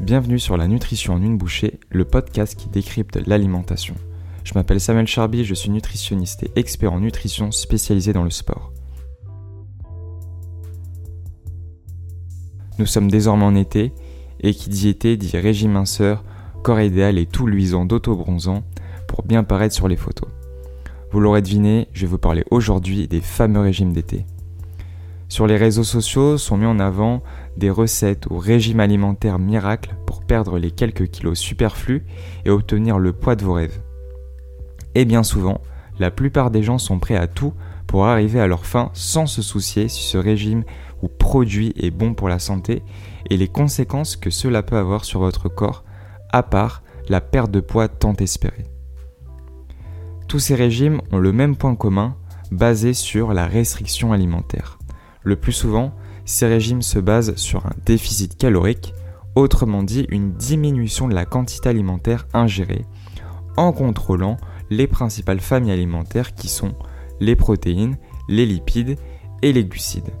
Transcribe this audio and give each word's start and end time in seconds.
Bienvenue 0.00 0.38
sur 0.38 0.56
La 0.56 0.68
Nutrition 0.68 1.14
en 1.14 1.22
une 1.22 1.36
bouchée, 1.36 1.80
le 1.90 2.04
podcast 2.04 2.54
qui 2.56 2.68
décrypte 2.68 3.18
l'alimentation. 3.26 3.96
Je 4.44 4.54
m'appelle 4.54 4.80
Samuel 4.80 5.08
Charby, 5.08 5.44
je 5.44 5.54
suis 5.54 5.70
nutritionniste 5.70 6.44
et 6.44 6.52
expert 6.54 6.92
en 6.92 7.00
nutrition 7.00 7.50
spécialisé 7.50 8.12
dans 8.12 8.22
le 8.22 8.30
sport. 8.30 8.72
Nous 12.78 12.86
sommes 12.86 13.10
désormais 13.10 13.44
en 13.44 13.56
été, 13.56 13.92
et 14.40 14.54
qui 14.54 14.70
dit 14.70 14.88
été 14.88 15.16
dit 15.16 15.36
régime 15.36 15.72
minceur, 15.72 16.22
corps 16.62 16.80
idéal 16.80 17.18
et 17.18 17.26
tout 17.26 17.48
luisant 17.48 17.84
d'auto-bronzant 17.84 18.62
pour 19.08 19.24
bien 19.24 19.42
paraître 19.42 19.74
sur 19.74 19.88
les 19.88 19.96
photos. 19.96 20.28
Vous 21.10 21.18
l'aurez 21.18 21.42
deviné, 21.42 21.88
je 21.92 22.02
vais 22.02 22.10
vous 22.10 22.18
parler 22.18 22.44
aujourd'hui 22.52 23.08
des 23.08 23.20
fameux 23.20 23.60
régimes 23.60 23.92
d'été. 23.92 24.26
Sur 25.28 25.46
les 25.46 25.56
réseaux 25.56 25.84
sociaux 25.84 26.38
sont 26.38 26.56
mis 26.56 26.66
en 26.66 26.78
avant 26.78 27.22
des 27.56 27.70
recettes 27.70 28.26
ou 28.30 28.38
régimes 28.38 28.80
alimentaires 28.80 29.38
miracles 29.38 29.94
pour 30.06 30.24
perdre 30.24 30.58
les 30.58 30.70
quelques 30.70 31.08
kilos 31.08 31.38
superflus 31.38 32.06
et 32.46 32.50
obtenir 32.50 32.98
le 32.98 33.12
poids 33.12 33.36
de 33.36 33.44
vos 33.44 33.52
rêves. 33.54 33.80
Et 34.94 35.04
bien 35.04 35.22
souvent, 35.22 35.60
la 35.98 36.10
plupart 36.10 36.50
des 36.50 36.62
gens 36.62 36.78
sont 36.78 36.98
prêts 36.98 37.16
à 37.16 37.26
tout 37.26 37.52
pour 37.86 38.06
arriver 38.06 38.40
à 38.40 38.46
leur 38.46 38.64
fin 38.64 38.90
sans 38.94 39.26
se 39.26 39.42
soucier 39.42 39.88
si 39.88 40.02
ce 40.02 40.16
régime 40.16 40.64
ou 41.02 41.08
produit 41.08 41.74
est 41.76 41.90
bon 41.90 42.14
pour 42.14 42.28
la 42.28 42.38
santé 42.38 42.82
et 43.28 43.36
les 43.36 43.48
conséquences 43.48 44.16
que 44.16 44.30
cela 44.30 44.62
peut 44.62 44.76
avoir 44.76 45.04
sur 45.04 45.20
votre 45.20 45.48
corps, 45.48 45.84
à 46.32 46.42
part 46.42 46.82
la 47.08 47.20
perte 47.20 47.50
de 47.50 47.60
poids 47.60 47.88
tant 47.88 48.14
espérée. 48.14 48.66
Tous 50.26 50.38
ces 50.38 50.54
régimes 50.54 51.00
ont 51.12 51.18
le 51.18 51.32
même 51.32 51.56
point 51.56 51.74
commun, 51.74 52.16
basé 52.50 52.94
sur 52.94 53.34
la 53.34 53.46
restriction 53.46 54.12
alimentaire. 54.12 54.78
Le 55.22 55.36
plus 55.36 55.52
souvent, 55.52 55.92
ces 56.24 56.46
régimes 56.46 56.82
se 56.82 56.98
basent 56.98 57.34
sur 57.36 57.66
un 57.66 57.72
déficit 57.84 58.36
calorique, 58.36 58.94
autrement 59.34 59.82
dit 59.82 60.06
une 60.10 60.32
diminution 60.32 61.08
de 61.08 61.14
la 61.14 61.24
quantité 61.24 61.68
alimentaire 61.68 62.26
ingérée, 62.34 62.84
en 63.56 63.72
contrôlant 63.72 64.36
les 64.70 64.86
principales 64.86 65.40
familles 65.40 65.72
alimentaires 65.72 66.34
qui 66.34 66.48
sont 66.48 66.74
les 67.20 67.36
protéines, 67.36 67.96
les 68.28 68.46
lipides 68.46 68.96
et 69.42 69.52
les 69.52 69.64
glucides. 69.64 70.12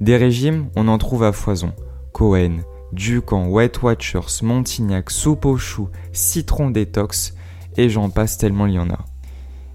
Des 0.00 0.16
régimes, 0.16 0.68
on 0.76 0.88
en 0.88 0.98
trouve 0.98 1.24
à 1.24 1.32
foison. 1.32 1.72
Cohen, 2.12 2.58
Ducan, 2.92 3.48
Weight 3.48 3.82
Watchers, 3.82 4.42
Montignac, 4.42 5.10
soupe 5.10 5.46
au 5.46 5.56
chou, 5.56 5.88
citron 6.12 6.70
détox, 6.70 7.34
et 7.76 7.88
j'en 7.88 8.10
passe 8.10 8.36
tellement 8.36 8.66
il 8.66 8.74
y 8.74 8.78
en 8.78 8.90
a 8.90 9.11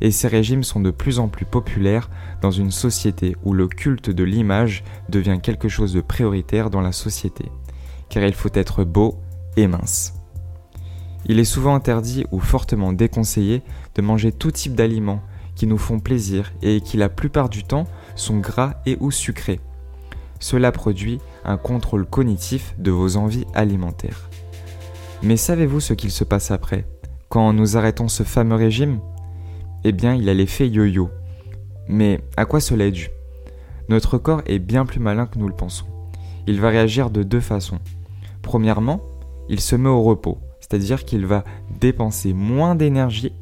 et 0.01 0.11
ces 0.11 0.27
régimes 0.27 0.63
sont 0.63 0.79
de 0.79 0.91
plus 0.91 1.19
en 1.19 1.27
plus 1.27 1.45
populaires 1.45 2.09
dans 2.41 2.51
une 2.51 2.71
société 2.71 3.35
où 3.43 3.53
le 3.53 3.67
culte 3.67 4.09
de 4.09 4.23
l'image 4.23 4.83
devient 5.09 5.39
quelque 5.41 5.69
chose 5.69 5.93
de 5.93 6.01
prioritaire 6.01 6.69
dans 6.69 6.81
la 6.81 6.91
société, 6.91 7.51
car 8.09 8.23
il 8.23 8.33
faut 8.33 8.51
être 8.53 8.83
beau 8.83 9.19
et 9.55 9.67
mince. 9.67 10.13
Il 11.25 11.39
est 11.39 11.45
souvent 11.45 11.75
interdit 11.75 12.25
ou 12.31 12.39
fortement 12.39 12.93
déconseillé 12.93 13.63
de 13.95 14.01
manger 14.01 14.31
tout 14.31 14.51
type 14.51 14.75
d'aliments 14.75 15.21
qui 15.55 15.67
nous 15.67 15.77
font 15.77 15.99
plaisir 15.99 16.53
et 16.61 16.81
qui 16.81 16.97
la 16.97 17.09
plupart 17.09 17.49
du 17.49 17.63
temps 17.63 17.87
sont 18.15 18.37
gras 18.37 18.75
et 18.85 18.97
ou 18.99 19.11
sucrés. 19.11 19.59
Cela 20.39 20.71
produit 20.71 21.19
un 21.43 21.57
contrôle 21.57 22.05
cognitif 22.05 22.75
de 22.77 22.91
vos 22.91 23.17
envies 23.17 23.45
alimentaires. 23.55 24.29
Mais 25.23 25.35
savez-vous 25.35 25.79
ce 25.79 25.93
qu'il 25.93 26.11
se 26.11 26.23
passe 26.23 26.51
après, 26.51 26.85
quand 27.27 27.51
nous 27.53 27.75
arrêtons 27.75 28.07
ce 28.07 28.23
fameux 28.23 28.55
régime? 28.55 28.99
Eh 29.87 29.91
bien 29.93 30.15
il 30.15 30.29
a 30.29 30.33
l'effet 30.33 30.67
yo-yo. 30.67 31.09
Mais 31.87 32.19
à 32.35 32.45
quoi 32.45 32.59
cela 32.59 32.85
est 32.85 32.91
dû? 32.91 33.09
Notre 33.89 34.17
corps 34.17 34.41
est 34.45 34.59
bien 34.59 34.85
plus 34.85 34.99
malin 34.99 35.25
que 35.25 35.39
nous 35.39 35.47
le 35.47 35.55
pensons. 35.55 35.85
Il 36.45 36.59
va 36.59 36.69
réagir 36.69 37.09
de 37.09 37.23
deux 37.23 37.39
façons. 37.39 37.79
Premièrement, 38.41 39.01
il 39.49 39.61
se 39.61 39.75
met 39.75 39.89
au 39.89 40.03
repos, 40.03 40.39
c'est-à-dire 40.59 41.05
qu'il 41.05 41.25
va 41.25 41.43
dépenser 41.79 42.33
moins 42.33 42.75
d'énergie 42.75 43.33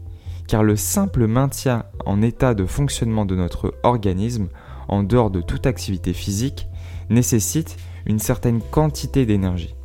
car 0.48 0.64
le 0.64 0.76
simple 0.76 1.28
maintien 1.28 1.86
en 2.06 2.22
état 2.22 2.54
de 2.54 2.66
fonctionnement 2.66 3.26
de 3.26 3.36
notre 3.36 3.73
organisme 3.84 4.48
en 4.88 5.04
dehors 5.04 5.32
de 5.32 5.42
toute 5.42 5.66
activité 5.66 6.14
physique 6.14 6.67
nécessite 7.10 7.78
une 8.05 8.20
certaine 8.20 8.61
quantité 8.61 9.26
d'énergie. 9.26 9.76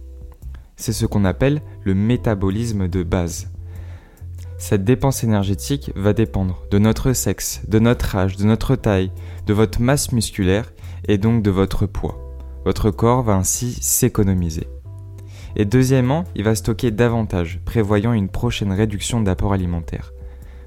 C'est 0.77 0.93
ce 0.93 1.07
qu'on 1.07 1.25
appelle 1.25 1.63
le 1.85 1.95
métabolisme 1.95 2.89
de 2.89 3.03
base. 3.03 3.51
Cette 4.61 4.85
dépense 4.85 5.25
énergétique 5.25 5.91
va 5.97 6.13
dépendre 6.13 6.65
de 6.71 6.79
notre 6.79 7.15
sexe, 7.15 7.63
de 7.67 7.79
notre 7.79 8.15
âge, 8.15 8.37
de 8.37 8.45
notre 8.45 8.77
taille, 8.77 9.11
de 9.47 9.55
votre 9.55 9.81
masse 9.81 10.13
musculaire 10.13 10.75
et 11.09 11.17
donc 11.17 11.43
de 11.43 11.51
votre 11.51 11.87
poids. 11.87 12.19
Votre 12.67 12.91
corps 12.91 13.23
va 13.23 13.33
ainsi 13.33 13.73
s'économiser. 13.81 14.69
Et 15.57 15.65
deuxièmement, 15.65 16.25
il 16.37 16.45
va 16.45 16.55
stocker 16.55 16.91
davantage, 16.91 17.63
prévoyant 17.65 18.13
une 18.13 18.29
prochaine 18.29 18.71
réduction 18.71 19.23
d'apport 19.23 19.55
alimentaire. 19.55 20.13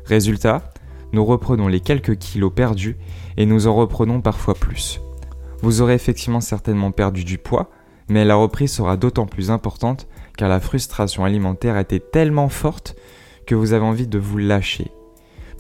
Résultat, 0.06 0.74
nous 1.14 1.24
reprenons 1.24 1.68
les 1.68 1.80
quelques 1.80 2.18
kilos 2.18 2.52
perdus 2.54 2.98
et 3.38 3.46
nous 3.46 3.68
en 3.68 3.76
reprenons 3.76 4.22
parfois 4.22 4.56
plus. 4.56 5.02
Vous 5.62 5.82
aurez 5.82 5.94
effectivement 5.94 6.42
certainement 6.42 6.92
perdu 6.92 7.24
du 7.24 7.38
poids, 7.38 7.70
mais 8.10 8.26
la 8.26 8.36
reprise 8.36 8.74
sera 8.74 8.98
d'autant 8.98 9.28
plus 9.28 9.52
importante 9.52 10.08
car 10.36 10.50
la 10.50 10.60
frustration 10.60 11.26
alimentaire 11.26 11.78
était 11.78 12.00
tellement 12.00 12.50
forte 12.50 12.96
que 13.46 13.56
vous 13.56 13.74
avez 13.74 13.86
envie 13.86 14.08
de 14.08 14.20
vous 14.20 14.38
lâcher. 14.38 14.92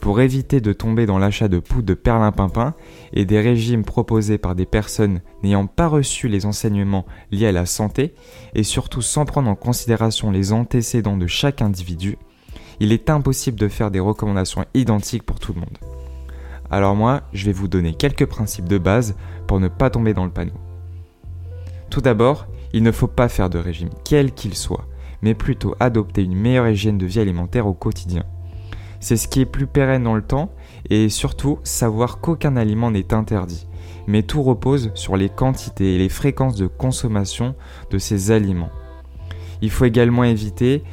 Pour 0.01 0.19
éviter 0.19 0.59
de 0.59 0.73
tomber 0.73 1.05
dans 1.05 1.17
l'achat 1.17 1.47
de 1.47 1.59
poudre 1.59 1.87
de 1.87 1.93
perlimpinpin 1.93 2.73
et 3.13 3.23
des 3.23 3.39
régimes 3.39 3.85
proposés 3.85 4.37
par 4.37 4.53
des 4.53 4.65
personnes 4.65 5.21
n'ayant 5.43 5.65
pas 5.65 5.87
reçu 5.87 6.27
les 6.27 6.45
enseignements 6.45 7.05
liés 7.31 7.47
à 7.47 7.53
la 7.53 7.65
santé 7.65 8.13
et 8.53 8.63
surtout 8.63 9.01
sans 9.01 9.23
prendre 9.23 9.49
en 9.49 9.55
considération 9.55 10.29
les 10.29 10.51
antécédents 10.51 11.15
de 11.15 11.27
chaque 11.27 11.61
individu, 11.61 12.17
il 12.81 12.91
est 12.91 13.09
impossible 13.09 13.57
de 13.57 13.69
faire 13.69 13.91
des 13.91 14.01
recommandations 14.01 14.65
identiques 14.73 15.23
pour 15.23 15.39
tout 15.39 15.53
le 15.53 15.61
monde. 15.61 15.77
Alors 16.69 16.95
moi, 16.95 17.21
je 17.31 17.45
vais 17.45 17.53
vous 17.53 17.67
donner 17.67 17.93
quelques 17.93 18.25
principes 18.25 18.67
de 18.67 18.77
base 18.77 19.15
pour 19.47 19.59
ne 19.59 19.67
pas 19.67 19.89
tomber 19.89 20.13
dans 20.13 20.25
le 20.25 20.31
panneau. 20.31 20.51
Tout 21.89 22.01
d'abord, 22.01 22.47
il 22.73 22.83
ne 22.83 22.91
faut 22.91 23.07
pas 23.07 23.29
faire 23.29 23.49
de 23.49 23.59
régime, 23.59 23.89
quel 24.03 24.33
qu'il 24.33 24.55
soit 24.55 24.85
mais 25.23 25.33
plutôt 25.33 25.73
adopter 25.79 26.21
une 26.21 26.35
meilleure 26.35 26.67
hygiène 26.67 26.99
de 26.99 27.07
vie 27.07 27.21
alimentaire 27.21 27.65
au 27.65 27.73
quotidien. 27.73 28.23
C'est 28.99 29.17
ce 29.17 29.27
qui 29.27 29.41
est 29.41 29.45
plus 29.45 29.67
pérenne 29.67 30.03
dans 30.03 30.15
le 30.15 30.21
temps 30.21 30.51
et 30.89 31.09
surtout 31.09 31.59
savoir 31.63 32.19
qu'aucun 32.19 32.55
aliment 32.57 32.91
n'est 32.91 33.13
interdit, 33.13 33.67
mais 34.05 34.23
tout 34.23 34.43
repose 34.43 34.91
sur 34.93 35.17
les 35.17 35.29
quantités 35.29 35.95
et 35.95 35.97
les 35.97 36.09
fréquences 36.09 36.55
de 36.55 36.67
consommation 36.67 37.55
de 37.89 37.97
ces 37.97 38.31
aliments. 38.31 38.71
Il 39.61 39.71
faut 39.71 39.85
également 39.85 40.25
éviter 40.25 40.83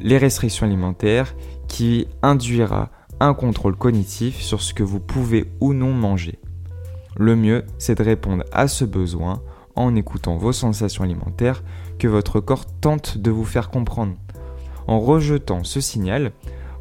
les 0.00 0.18
restrictions 0.18 0.66
alimentaires 0.66 1.34
qui 1.68 2.08
induira 2.22 2.90
un 3.20 3.34
contrôle 3.34 3.76
cognitif 3.76 4.40
sur 4.40 4.60
ce 4.62 4.74
que 4.74 4.82
vous 4.82 5.00
pouvez 5.00 5.50
ou 5.60 5.74
non 5.74 5.92
manger. 5.92 6.38
Le 7.16 7.36
mieux, 7.36 7.64
c'est 7.78 7.98
de 7.98 8.02
répondre 8.02 8.44
à 8.52 8.68
ce 8.68 8.84
besoin 8.84 9.42
en 9.76 9.94
écoutant 9.94 10.36
vos 10.36 10.52
sensations 10.52 11.04
alimentaires 11.04 11.62
que 11.98 12.08
votre 12.08 12.40
corps 12.40 12.66
tente 12.80 13.18
de 13.18 13.30
vous 13.30 13.44
faire 13.44 13.70
comprendre. 13.70 14.14
En 14.86 15.00
rejetant 15.00 15.64
ce 15.64 15.80
signal, 15.80 16.32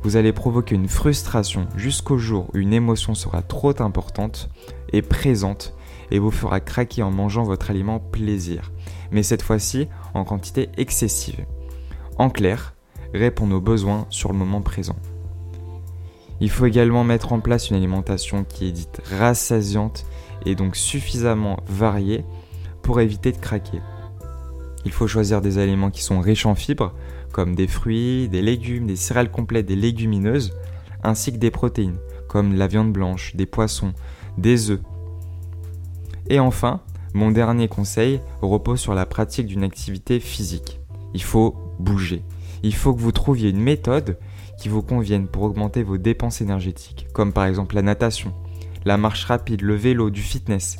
vous 0.04 0.18
allez 0.18 0.34
provoquer 0.34 0.76
une 0.76 0.88
frustration 0.88 1.68
jusqu'au 1.76 2.18
jour 2.18 2.48
où 2.54 2.58
une 2.58 2.74
émotion 2.74 3.16
sera 3.16 3.42
trop 3.42 3.82
importante 3.82 4.50
et 4.94 5.02
présente 5.02 5.76
et 6.12 6.20
vous 6.20 6.32
fera 6.32 6.60
craquer 6.60 7.04
en 7.04 7.12
mangeant 7.12 7.44
votre 7.44 7.72
aliment 7.72 8.00
plaisir, 8.00 8.72
mais 9.12 9.24
cette 9.24 9.42
fois-ci 9.42 9.88
en 10.14 10.24
quantité 10.24 10.70
excessive. 10.78 11.46
En 12.18 12.30
clair, 12.30 12.76
répondre 13.14 13.56
aux 13.56 13.62
besoins 13.62 14.06
sur 14.10 14.32
le 14.32 14.38
moment 14.38 14.62
présent. 14.62 14.96
Il 16.42 16.50
faut 16.50 16.66
également 16.66 17.04
mettre 17.04 17.34
en 17.34 17.40
place 17.40 17.70
une 17.70 17.78
alimentation 17.78 18.44
qui 18.44 18.68
est 18.68 18.72
dite 18.72 19.02
rassasiante 19.18 20.06
et 20.46 20.56
donc 20.56 20.76
suffisamment 20.76 21.58
variée 21.68 22.26
pour 22.86 23.02
éviter 23.02 23.32
de 23.32 23.38
craquer. 23.38 23.82
Il 24.86 24.92
faut 24.92 25.08
choisir 25.08 25.42
des 25.42 25.58
aliments 25.58 25.90
qui 25.90 26.04
sont 26.04 26.22
riches 26.22 26.46
en 26.46 26.54
fibres, 26.54 26.94
comme 27.32 27.56
des 27.56 27.68
fruits, 27.68 28.30
des 28.30 28.44
légumes, 28.44 28.86
des 28.86 28.96
céréales 28.96 29.32
complètes, 29.32 29.66
des 29.66 29.76
légumineuses, 29.76 30.54
ainsi 31.04 31.34
que 31.34 31.38
des 31.38 31.50
protéines, 31.50 31.98
comme 32.28 32.54
la 32.54 32.68
viande 32.68 32.94
blanche, 32.94 33.36
des 33.36 33.48
poissons, 33.48 33.94
des 34.38 34.70
œufs. 34.70 34.82
Et 36.30 36.40
enfin, 36.40 36.82
mon 37.16 37.32
dernier 37.32 37.68
conseil 37.68 38.22
repose 38.44 38.80
sur 38.80 38.94
la 38.94 39.08
pratique 39.08 39.48
d'une 39.48 39.64
activité 39.64 40.20
physique. 40.20 40.80
Il 41.16 41.24
faut 41.24 41.56
bouger. 41.80 42.22
Il 42.62 42.76
faut 42.76 42.94
que 42.94 43.02
vous 43.02 43.12
trouviez 43.12 43.50
une 43.50 43.62
méthode 43.62 44.20
qui 44.60 44.70
vous 44.70 44.84
convienne 44.84 45.28
pour 45.28 45.42
augmenter 45.42 45.82
vos 45.82 45.98
dépenses 45.98 46.40
énergétiques, 46.40 47.08
comme 47.14 47.34
par 47.34 47.46
exemple 47.46 47.74
la 47.74 47.82
natation, 47.82 48.32
la 48.86 48.98
marche 48.98 49.26
rapide, 49.26 49.64
le 49.64 49.76
vélo, 49.76 50.12
du 50.12 50.22
fitness. 50.22 50.78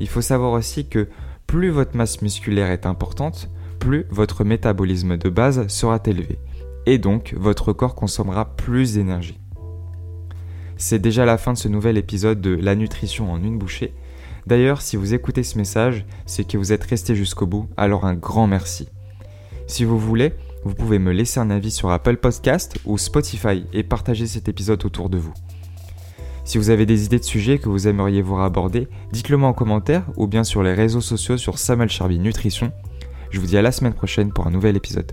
Il 0.00 0.08
faut 0.08 0.22
savoir 0.22 0.52
aussi 0.52 0.88
que 0.88 1.08
plus 1.46 1.70
votre 1.70 1.96
masse 1.96 2.22
musculaire 2.22 2.70
est 2.70 2.86
importante, 2.86 3.50
plus 3.78 4.06
votre 4.10 4.44
métabolisme 4.44 5.16
de 5.16 5.28
base 5.28 5.66
sera 5.68 6.00
élevé, 6.06 6.38
et 6.86 6.98
donc 6.98 7.34
votre 7.36 7.72
corps 7.72 7.94
consommera 7.94 8.56
plus 8.56 8.94
d'énergie. 8.94 9.38
C'est 10.76 10.98
déjà 10.98 11.26
la 11.26 11.36
fin 11.36 11.52
de 11.52 11.58
ce 11.58 11.68
nouvel 11.68 11.98
épisode 11.98 12.40
de 12.40 12.54
La 12.54 12.74
nutrition 12.74 13.30
en 13.30 13.42
une 13.42 13.58
bouchée. 13.58 13.92
D'ailleurs, 14.46 14.80
si 14.80 14.96
vous 14.96 15.12
écoutez 15.12 15.42
ce 15.42 15.58
message, 15.58 16.06
c'est 16.24 16.44
que 16.44 16.56
vous 16.56 16.72
êtes 16.72 16.84
resté 16.84 17.14
jusqu'au 17.14 17.46
bout, 17.46 17.68
alors 17.76 18.06
un 18.06 18.14
grand 18.14 18.46
merci. 18.46 18.88
Si 19.66 19.84
vous 19.84 19.98
voulez, 19.98 20.32
vous 20.64 20.74
pouvez 20.74 20.98
me 20.98 21.12
laisser 21.12 21.38
un 21.38 21.50
avis 21.50 21.70
sur 21.70 21.90
Apple 21.90 22.16
Podcast 22.16 22.78
ou 22.86 22.96
Spotify 22.96 23.66
et 23.72 23.82
partager 23.82 24.26
cet 24.26 24.48
épisode 24.48 24.84
autour 24.84 25.10
de 25.10 25.18
vous. 25.18 25.34
Si 26.44 26.58
vous 26.58 26.70
avez 26.70 26.86
des 26.86 27.04
idées 27.04 27.18
de 27.18 27.24
sujets 27.24 27.58
que 27.58 27.68
vous 27.68 27.86
aimeriez 27.86 28.22
voir 28.22 28.42
aborder, 28.42 28.88
dites-le 29.12 29.36
moi 29.36 29.48
en 29.48 29.52
commentaire 29.52 30.04
ou 30.16 30.26
bien 30.26 30.44
sur 30.44 30.62
les 30.62 30.74
réseaux 30.74 31.00
sociaux 31.00 31.36
sur 31.36 31.58
Samuel 31.58 31.88
Charby 31.88 32.18
Nutrition. 32.18 32.72
Je 33.30 33.38
vous 33.38 33.46
dis 33.46 33.56
à 33.56 33.62
la 33.62 33.72
semaine 33.72 33.94
prochaine 33.94 34.32
pour 34.32 34.46
un 34.46 34.50
nouvel 34.50 34.76
épisode. 34.76 35.12